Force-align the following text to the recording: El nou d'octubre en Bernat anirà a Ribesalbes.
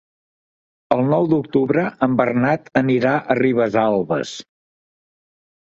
El 0.95 1.03
nou 1.09 1.27
d'octubre 1.33 1.85
en 2.07 2.17
Bernat 2.23 2.73
anirà 2.83 3.15
a 3.29 3.37
Ribesalbes. 3.45 4.35